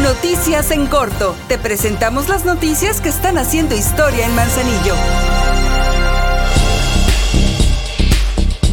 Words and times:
Noticias 0.00 0.70
en 0.70 0.86
corto. 0.86 1.36
Te 1.48 1.58
presentamos 1.58 2.30
las 2.30 2.46
noticias 2.46 3.02
que 3.02 3.10
están 3.10 3.36
haciendo 3.36 3.74
historia 3.74 4.24
en 4.24 4.34
Manzanillo. 4.34 4.94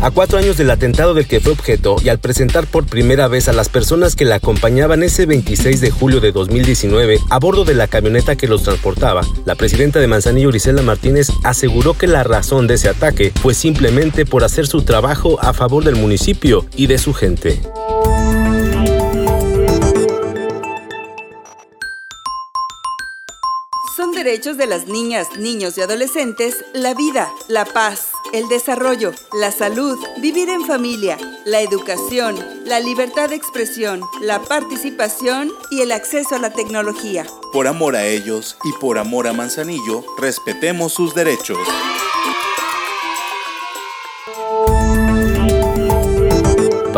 A 0.02 0.12
cuatro 0.12 0.38
años 0.38 0.55
del 0.55 0.71
atentado 0.71 1.13
del 1.13 1.28
que 1.28 1.42
fue 1.42 1.52
objeto 1.52 1.97
y 2.02 2.08
al 2.08 2.20
presentar 2.20 2.68
por 2.68 2.86
primera 2.86 3.28
vez 3.28 3.50
a 3.50 3.54
las 3.54 3.68
personas 3.68 4.16
que 4.16 4.24
la 4.24 4.36
acompañaban 4.36 5.04
ese 5.04 5.26
26 5.26 5.82
de 5.82 5.92
julio 5.92 6.21
de 6.21 6.31
2019 6.31 7.20
a 7.29 7.38
bordo 7.38 7.65
de 7.65 7.76
la 7.76 7.88
camioneta 7.88 8.38
que 8.38 8.47
los 8.47 8.63
transportaba, 8.63 9.22
la 9.44 9.56
presidenta 9.56 9.99
de 9.99 10.08
Manzanillo, 10.08 10.49
Grisela 10.49 10.83
Martínez, 10.83 11.28
aseguró 11.44 11.97
que 11.97 12.08
la 12.08 12.24
razón 12.24 12.65
de 12.65 12.76
ese 12.76 12.88
ataque 12.88 13.33
fue 13.42 13.54
simplemente 13.54 14.26
por 14.26 14.46
hacer 14.46 14.67
su 14.67 14.83
trabajo 14.83 15.38
a 15.42 15.51
favor 15.51 15.83
del 15.83 15.97
municipio 15.97 16.66
y 16.77 16.88
de 16.88 16.98
su 16.98 17.13
gente. 17.13 17.62
Son 23.99 24.13
derechos 24.13 24.55
de 24.55 24.66
las 24.66 24.88
niñas, 24.88 25.27
niños 25.38 25.77
y 25.77 25.81
adolescentes 25.81 26.63
la 26.71 26.94
vida, 26.94 27.30
la 27.49 27.66
paz, 27.66 28.12
el 28.31 28.48
desarrollo, 28.48 29.12
la 29.34 29.52
salud, 29.52 29.99
vivir 30.21 30.48
en 30.48 30.66
familia, 30.66 31.17
la 31.44 31.59
educación, 31.59 32.38
la 32.63 32.80
libertad 32.80 33.27
de 33.27 33.35
expresión, 33.35 33.99
la 34.21 34.41
participación 34.41 35.52
y 35.70 35.81
el 35.81 35.91
acceso 35.91 36.35
a 36.35 36.40
la 36.40 36.54
tecnología. 36.54 37.26
Por 37.52 37.67
amor 37.67 37.98
a 37.98 38.05
ellos 38.05 38.55
y 38.63 38.71
por 38.80 38.99
amor 38.99 39.27
a 39.27 39.34
Manzanillo, 39.34 40.05
respetemos 40.18 40.93
sus 40.93 41.13
derechos. 41.13 41.57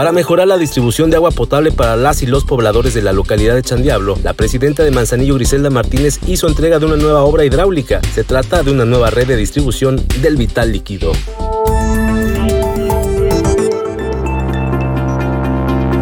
Para 0.01 0.13
mejorar 0.13 0.47
la 0.47 0.57
distribución 0.57 1.11
de 1.11 1.17
agua 1.17 1.29
potable 1.29 1.71
para 1.71 1.95
las 1.95 2.23
y 2.23 2.25
los 2.25 2.43
pobladores 2.43 2.95
de 2.95 3.03
la 3.03 3.13
localidad 3.13 3.53
de 3.53 3.61
Chandiablo, 3.61 4.17
la 4.23 4.33
presidenta 4.33 4.83
de 4.83 4.89
Manzanillo, 4.89 5.35
Griselda 5.35 5.69
Martínez, 5.69 6.19
hizo 6.25 6.47
entrega 6.47 6.79
de 6.79 6.87
una 6.87 6.95
nueva 6.95 7.21
obra 7.21 7.45
hidráulica. 7.45 8.01
Se 8.11 8.23
trata 8.23 8.63
de 8.63 8.71
una 8.71 8.83
nueva 8.83 9.11
red 9.11 9.27
de 9.27 9.35
distribución 9.35 10.03
del 10.19 10.37
vital 10.37 10.71
líquido. 10.71 11.11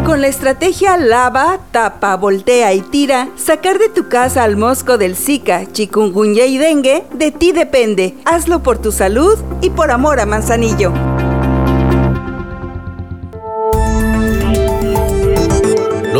Con 0.06 0.22
la 0.22 0.28
estrategia 0.28 0.96
lava, 0.96 1.58
tapa, 1.70 2.16
voltea 2.16 2.72
y 2.72 2.80
tira, 2.80 3.28
sacar 3.36 3.78
de 3.78 3.90
tu 3.90 4.08
casa 4.08 4.44
al 4.44 4.56
mosco 4.56 4.96
del 4.96 5.14
Zika, 5.14 5.70
chikungunya 5.72 6.46
y 6.46 6.56
dengue, 6.56 7.04
de 7.12 7.32
ti 7.32 7.52
depende. 7.52 8.14
Hazlo 8.24 8.62
por 8.62 8.78
tu 8.78 8.92
salud 8.92 9.38
y 9.60 9.68
por 9.68 9.90
amor 9.90 10.20
a 10.20 10.24
Manzanillo. 10.24 11.09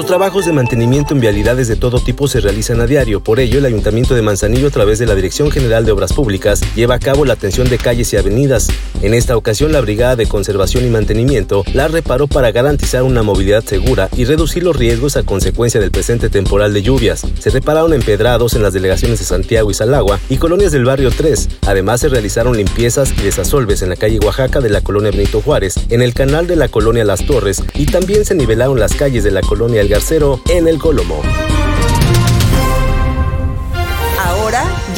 Los 0.00 0.06
trabajos 0.06 0.46
de 0.46 0.52
mantenimiento 0.54 1.12
en 1.12 1.20
vialidades 1.20 1.68
de 1.68 1.76
todo 1.76 2.00
tipo 2.00 2.26
se 2.26 2.40
realizan 2.40 2.80
a 2.80 2.86
diario, 2.86 3.22
por 3.22 3.38
ello 3.38 3.58
el 3.58 3.66
Ayuntamiento 3.66 4.14
de 4.14 4.22
Manzanillo 4.22 4.68
a 4.68 4.70
través 4.70 4.98
de 4.98 5.04
la 5.04 5.14
Dirección 5.14 5.50
General 5.50 5.84
de 5.84 5.92
Obras 5.92 6.14
Públicas 6.14 6.62
lleva 6.74 6.94
a 6.94 6.98
cabo 6.98 7.26
la 7.26 7.34
atención 7.34 7.68
de 7.68 7.76
calles 7.76 8.10
y 8.14 8.16
avenidas. 8.16 8.68
En 9.02 9.14
esta 9.14 9.36
ocasión 9.36 9.72
la 9.72 9.80
Brigada 9.80 10.14
de 10.14 10.26
Conservación 10.26 10.84
y 10.84 10.90
Mantenimiento 10.90 11.64
la 11.72 11.88
reparó 11.88 12.26
para 12.26 12.52
garantizar 12.52 13.02
una 13.02 13.22
movilidad 13.22 13.64
segura 13.64 14.10
y 14.14 14.26
reducir 14.26 14.62
los 14.62 14.76
riesgos 14.76 15.16
a 15.16 15.22
consecuencia 15.22 15.80
del 15.80 15.90
presente 15.90 16.28
temporal 16.28 16.74
de 16.74 16.82
lluvias. 16.82 17.22
Se 17.38 17.50
repararon 17.50 17.94
empedrados 17.94 18.54
en 18.54 18.62
las 18.62 18.74
delegaciones 18.74 19.18
de 19.18 19.24
Santiago 19.24 19.70
y 19.70 19.74
Salagua 19.74 20.20
y 20.28 20.36
colonias 20.36 20.72
del 20.72 20.84
barrio 20.84 21.10
3. 21.10 21.48
Además 21.66 22.00
se 22.00 22.08
realizaron 22.08 22.56
limpiezas 22.56 23.12
y 23.18 23.22
desasolves 23.22 23.80
en 23.80 23.88
la 23.88 23.96
calle 23.96 24.18
Oaxaca 24.18 24.60
de 24.60 24.68
la 24.68 24.82
colonia 24.82 25.10
Benito 25.10 25.40
Juárez, 25.40 25.76
en 25.88 26.02
el 26.02 26.12
canal 26.12 26.46
de 26.46 26.56
la 26.56 26.68
colonia 26.68 27.04
Las 27.04 27.24
Torres 27.24 27.62
y 27.74 27.86
también 27.86 28.26
se 28.26 28.34
nivelaron 28.34 28.78
las 28.78 28.94
calles 28.94 29.24
de 29.24 29.30
la 29.30 29.40
colonia 29.40 29.80
El 29.80 29.88
Garcero 29.88 30.42
en 30.50 30.68
el 30.68 30.78
Colomo. 30.78 31.22